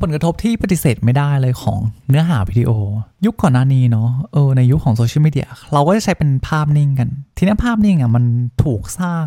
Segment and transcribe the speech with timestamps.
[0.00, 2.70] ผลกระทบที่ปฏิเสธไม่ได้เลยของเนื้อหาวิดีโอ
[3.24, 8.24] ยุคก่อนหน้านี้เนาะเออในยุคของโซเชียลมีเดียเราก็จะใช้เป็นภาพนิ่งกัน ทีนี้ภาพนิ่งอะมัน
[8.64, 9.26] ถูกสร้าง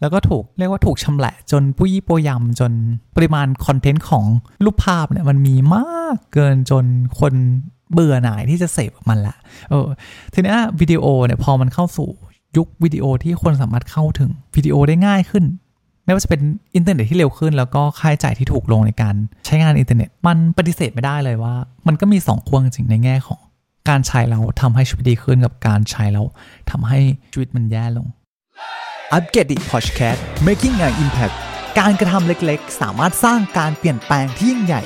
[0.00, 2.72] แล้วก็ถูกเรียกว่าถูกชำแหละจนปุยโปยำจน
[3.16, 4.24] ปริมาณคอนเทนต์ของ
[4.64, 6.84] รูปภาพเนี่ยมันมีมากเกินจน
[7.20, 7.34] คน
[7.92, 9.36] เบื่อหน่ายที่จะเสพมันละ
[9.70, 9.86] เออ
[10.32, 12.08] ทีนี้วิดีโอเนี่ยพอมันเข้าสู่
[12.56, 15.44] ยุควิดีโอที่คนสามารถเข้าถึงวิดีโอได้ง่ายขึ้น
[16.04, 16.40] ไม่ว่าจะเป็น
[16.74, 19.14] อินเทอร์เน็ตที่เร็วขึ้น แล้วก็ค่าใช้จ่ายที่ถูกลงในการ
[19.46, 21.54] ใช้งานอินเทอร์เน็ต มันปฏิเสธไม่ได้เลยว่า
[21.86, 23.40] มันก็มี2องขั้วจริงในแง่ของ
[23.88, 26.24] การใช้แล้วทำให้ชีวิตดีขึ้นกับการใช้แล้ว
[26.70, 26.98] ทำให้
[27.32, 28.06] ชีวิตมันแย่ลง
[29.12, 31.34] อัปเกรดดิ podcast making an impact
[31.78, 34.82] การกระทำเล็กๆ สามารถสร้างการเปลี่ยนแปลงที่ยิ่งใหญ่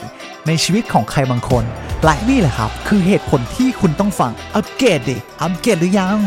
[0.46, 1.64] ในชีวิตของใครบางคน
[2.04, 6.18] และนี่แหละครับ คือเหตุผลที่คุณต้องฟังอัปเกรดดิอัปเกรดหรือยัง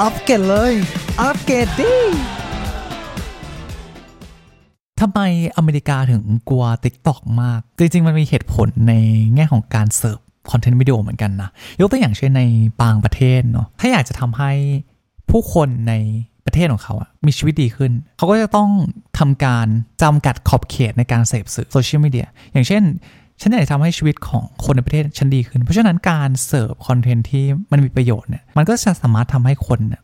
[0.00, 0.74] อัปเกรดเลย
[1.20, 1.94] อัปเกรดดิ
[5.00, 5.20] ทำไม
[5.56, 8.92] อเมริกาถึงกลัว TikTok มาก จริง ๆ มันมีเหตุผลใน
[9.34, 10.18] แง่ของการเสิร์ฟ
[10.50, 11.50] content วิดีโอเหมือนกันนะ
[11.80, 12.42] ยกตัวอย่างเช่นใน
[12.82, 14.52] บางประเทศเนาะถ้าอยากจะทำให้
[15.30, 15.94] ผู้คนใน
[16.46, 18.70] ประเทศของเขาอะมีชีวิตดีขึ้น เขาก็จะต้อง
[19.18, 19.66] ทำการ
[20.02, 22.82] จำกัดขอบเขตในการเสพสื่อโซเชียลมีเดียอย่างเช่น
[23.40, 30.02] ฉันอยากจะทำให้ชีวิตของคนในประเทศฉันดีขึ้น เพราะฉะนั้นการเสิร์ฟ content ที่มันมีประโยชน์เนี่ยมันก็จะสามารถทำให้คนเนี่ย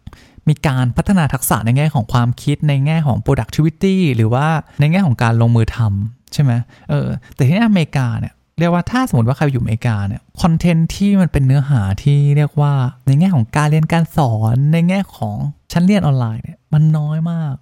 [0.49, 4.47] มีการพัฒนาทักษะในแง่ของความคิดในแง่ของ productivity หรือว่า
[4.81, 6.53] ในแง่ของการลงมือทำใช่ไหม
[6.91, 12.73] เออแต่ที่อเมริกาเนี่ยเรียกว่าถ้าสมมติว่าใครอยู่อเมริกาเนี่ย content ที่มันเป็นเนื้อหาที่เรียกว่า
[13.07, 15.37] ในแง่ของการเรียนการสอนในแง่ของ
[15.73, 17.55] ชั้นเรียนออนไลน์เนี่ยมันน้อยมาก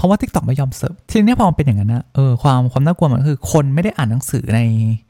[0.00, 4.60] เพราะว่า TikTok ไม่ยอมเสิร์ฟทีนี้พอมันเป็นอย่างนั้นนะเออความความน่ากลัวมันคือ คนไม่ได้อ่านหนังสือใน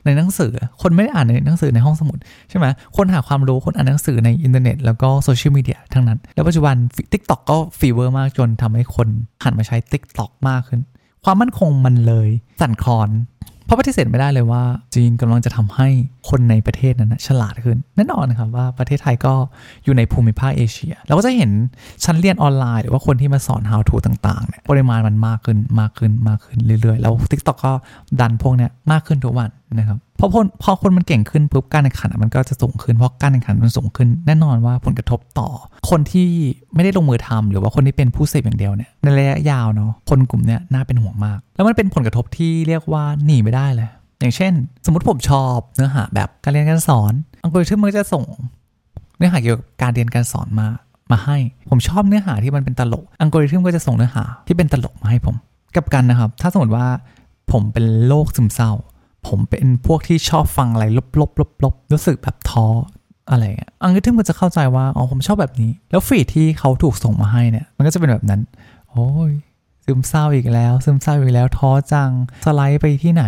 [0.05, 0.53] ในหนังสือ
[0.83, 2.19] คนไม่ได้อ่านในหนังสือในห้องสมุด
[2.51, 6.75] ใช่ไหมคนหาความรู้คนอ่านหนังสือในอินเทอร์เน็ตแล้วก็โซเชียลมีเดียทั้งนั้น แล้วปัจจุบัน
[7.13, 9.09] TikTok ก็ fever มากจนทำให้คน
[9.45, 10.81] หันมาใช้ TikTok มากขึ้น
[11.25, 12.29] ความมั่นคงมันเลย
[12.61, 13.09] สั่นคลอน
[13.71, 14.63] เพราะปฏิเสธไม่ได้เลยว่า
[14.95, 15.89] จีนกำลังจะทำให้
[16.29, 19.35] คนในประเทศนั้นฉลาดขึ้น แน่นอนนะครับว่าประเทศไทยก็
[19.85, 21.51] อยู่ในภูมิภาคเอเชีย เราก็จะเห็น
[22.05, 27.73] ชั้นเรียนออนไลน์หรือว่าคนที่มาสอน how to ต่างๆเนี่ยปริมาณมันมากขึ้นมากขึ้นมากขึ้นเรื่อยๆ แล้ว TikTok ก็
[28.21, 35.49] ดันพวกเนี้ยมากขึ้นทุกวัน นะครับพอคนพอคนมันเก่งขึ้นปุ๊บการแข่งขันมันก็จะสูงขึ้นเพราะการแข่งขันมันสูงขึ้น แน่นอนว่าผลกระทบต่อ
[35.91, 36.29] คนที่
[36.75, 43.89] ไม่ได้ลงมือทำหรือว่าคนที่เป็นผู้เสพอย่างเดียวเนี่ยในระยะยาวเนาะคนกลุ่มเนี้ยน่าเป็นห่วงมาก แล้วมันเป็นผลกระทบที่เรียกว่าหนีไม่ได้เลย
[44.21, 44.53] อย่างเช่น
[44.85, 47.13] สมมติผมชอบเนื้อหาแบบการเรียนการสอน
[47.45, 48.25] อังกฤษที่มันจะส่ง
[49.19, 50.69] เนื้อหาเกี่ยวกับการเรียนการสอนมา
[51.13, 51.37] มาให้
[51.71, 55.37] ผมชอบเนื้อหาที่มันเป็นตลก อังกฤษที่มันก็จะส่งเนื้อหาที่เป็นตลกมาให้ผม
[55.77, 56.87] กับกันนะครับ ถ้าสมมติว่า
[57.53, 58.73] ผมเป็นโรคซึมเศร้า
[59.29, 62.67] ผมเป็นพวกที่ชอบฟังอะไรลบลบลบลบรู้สึกแบบท้อ
[63.31, 63.45] อะไร
[63.83, 68.41] อังกฤษทึ่มันจะเข้าใจว่า อ๋อ ผมชอบแบบนี้ แล้วฟีดที่เขาถูกส่งมาให้เนี่ย มันก็จะเป็นแบบนั้น
[68.91, 69.33] โอ้ย
[69.85, 72.11] ซึมเศร้าอีกแล้ว ซึมเศร้าอีกแล้ว ท้อจัง
[72.45, 73.25] สไลด์ไปที่ไหน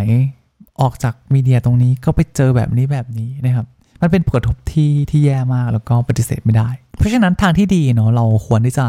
[0.81, 3.67] ออกจากมีเดียตรงนี้ก็ไปเจอแบบนี้แบบนี้นะครับ
[4.03, 6.69] มันเป็นผลกระทบที่ที่แย่มากแล้วก็ปฏิเสธไม่ได้
[6.99, 8.87] เพราะฉะนั้นทางที่ดีเนาะเราควรที่จะ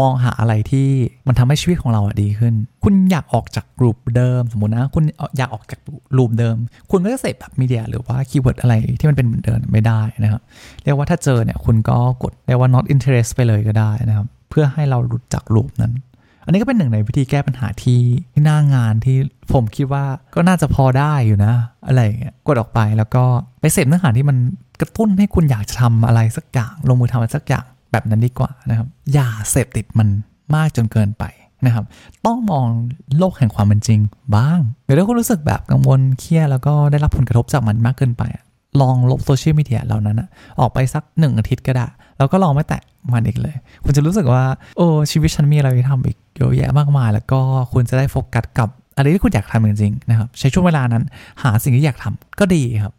[0.00, 0.88] มองหาอะไรที่
[1.26, 2.54] มันทำให้ชีวิตของเราอะดีขึ้น
[2.84, 5.04] คุณอยากออกจากกลุ่มเดิมสมมตินะ คุณ
[5.38, 5.80] อยากออกจาก
[6.16, 6.56] loop เดิม
[6.90, 10.42] คุณก็จะเสพแบบ media หรือว่า keyword อะไรที่มันเป็นเหมือนเดิมไม่ได้นะครับ
[10.84, 15.92] เรียกว่าถ้าเจอเนี่ยคุณก็กดเรียกว่า not interest ไปเลยก็ได้นะครับ เพื่อให้เราหลุดจาก loop นั้น
[16.44, 18.00] อันนี้ก็เป็นหนึ่งในวิธีแก้ปัญหาที่
[18.44, 19.16] หน้างานที่
[19.52, 21.54] ผมคิดว่าก็น่าจะพอได้อยู่นะ
[21.86, 23.24] อะไรเงี้ยกดออกไปแล้วก็
[23.60, 24.36] ไปเสพเนื้อหาที่มัน
[24.80, 30.08] กระตุ้นให้คุณอยากจะทำอะไรสักอย่าง ลงมือทำอะไรสักอย่างแบบนั้นดีกว่านะครับ อย่าเสพติดมัน
[30.54, 31.24] มากจนเกินไป
[31.66, 31.84] นะครับ
[32.26, 32.66] ต้องมอง
[33.18, 34.00] โลกแห่งความเป็นจริง
[34.36, 38.22] บ้างเดี๋ยวถ้าคุณรู้สึกแบบกังวลเครียดแล้วก็ได้รับผลกระทบจากมันมากเกินไป
[38.80, 40.22] ลองลบโซเชียลมีเดียเหล่านั้น
[40.60, 41.86] ออกไปสักหนึ่งอาทิตย์ก็ได้
[42.18, 42.82] แล้วก็ลองไม่แตะ
[43.12, 44.44] มันอีกเลย คุณจะรู้สึกว่า
[44.76, 47.40] โอ้ชีวิตฉันมีอะไรทำอีก เยอะแยะมากมาย แล้วก็
[47.72, 51.04] คุณจะได้โฟกัสกับอะไรที่คุณอยากทำจริงๆนะครับ ใช้ช่วงเวลานั้น
[51.42, 52.92] หาสิ่งที่อยากทำก็ดีครับ